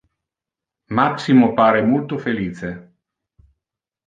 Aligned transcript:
Maximo 0.99 1.49
pare 1.59 1.83
multo 1.91 2.19
felice. 2.25 2.73